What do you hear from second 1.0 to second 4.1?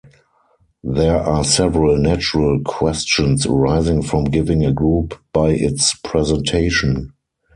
are several natural questions arising